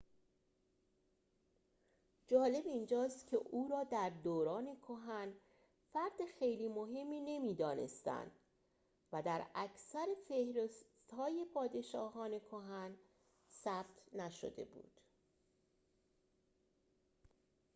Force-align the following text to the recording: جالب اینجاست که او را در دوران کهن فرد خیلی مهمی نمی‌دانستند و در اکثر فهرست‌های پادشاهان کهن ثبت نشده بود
جالب 2.27 2.65
اینجاست 2.67 3.27
که 3.27 3.37
او 3.37 3.67
را 3.67 3.83
در 3.83 4.09
دوران 4.23 4.75
کهن 4.75 5.33
فرد 5.93 6.25
خیلی 6.39 6.67
مهمی 6.67 7.19
نمی‌دانستند 7.21 8.31
و 9.11 9.21
در 9.21 9.45
اکثر 9.55 10.07
فهرست‌های 10.27 11.45
پادشاهان 11.53 12.39
کهن 12.39 12.95
ثبت 13.63 14.01
نشده 14.15 14.65
بود 14.65 15.01